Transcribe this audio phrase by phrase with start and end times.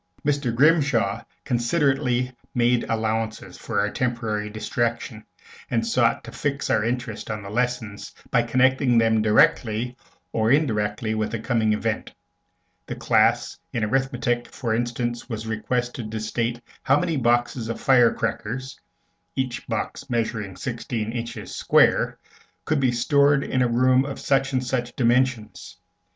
[0.25, 0.51] Mr.
[0.55, 5.23] Grimshaw considerately made allowances for our temporary distraction,
[5.69, 9.95] and sought to fix our interest on the lessons by connecting them directly
[10.33, 12.11] or indirectly with the coming Event.
[12.87, 18.11] The class in arithmetic, for instance, was requested to state how many boxes of fire
[18.11, 18.79] crackers,
[19.35, 22.17] each box measuring sixteen inches square,
[22.65, 25.77] could be stored in a room of such and such dimensions.